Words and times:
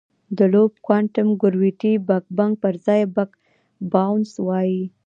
د 0.37 0.39
لوپ 0.53 0.71
کوانټم 0.85 1.27
ګرویټي 1.41 1.93
بګ 2.07 2.23
بنګ 2.37 2.53
پر 2.63 2.73
ځای 2.85 3.01
بګ 3.15 3.29
باؤنس 3.91 4.31
وایي. 4.47 4.81